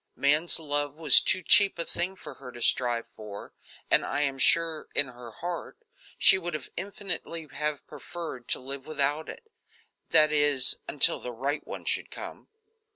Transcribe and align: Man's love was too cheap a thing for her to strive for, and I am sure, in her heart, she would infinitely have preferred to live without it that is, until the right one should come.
Man's 0.15 0.59
love 0.59 0.95
was 0.95 1.21
too 1.21 1.43
cheap 1.43 1.77
a 1.77 1.85
thing 1.85 2.15
for 2.15 2.33
her 2.33 2.51
to 2.53 2.59
strive 2.63 3.05
for, 3.15 3.53
and 3.91 4.03
I 4.03 4.21
am 4.21 4.39
sure, 4.39 4.87
in 4.95 5.09
her 5.09 5.29
heart, 5.29 5.77
she 6.17 6.39
would 6.39 6.59
infinitely 6.75 7.47
have 7.53 7.85
preferred 7.85 8.47
to 8.47 8.59
live 8.59 8.87
without 8.87 9.29
it 9.29 9.45
that 10.09 10.31
is, 10.31 10.79
until 10.87 11.19
the 11.19 11.31
right 11.31 11.61
one 11.67 11.85
should 11.85 12.09
come. 12.09 12.47